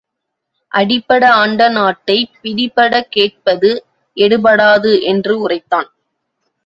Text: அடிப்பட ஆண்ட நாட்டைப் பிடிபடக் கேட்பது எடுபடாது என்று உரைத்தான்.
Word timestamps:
அடிப்பட 0.71 1.23
ஆண்ட 1.33 1.69
நாட்டைப் 1.69 2.29
பிடிபடக் 2.41 3.09
கேட்பது 3.09 3.71
எடுபடாது 4.17 5.01
என்று 5.01 5.39
உரைத்தான். 5.39 5.89